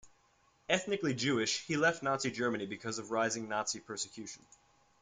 [0.67, 4.43] Ethnically Jewish, he left Nazi Germany because of rising Nazi persecution.